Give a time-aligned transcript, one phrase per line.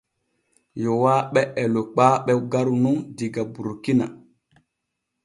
[0.83, 4.05] Yowaaɓe e Lokpaaɓe garu nun diga Burkina.